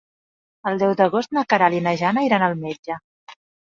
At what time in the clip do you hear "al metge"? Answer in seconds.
2.51-3.03